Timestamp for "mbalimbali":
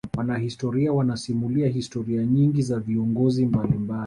3.45-3.99